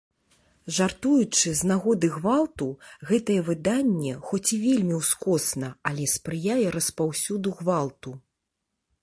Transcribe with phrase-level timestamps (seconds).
[0.75, 2.67] Жартуючы з нагоды гвалту
[3.09, 8.19] гэтае выданне, хоць і вельмі ўскосна, але спрыяе распаўсюду гвалту.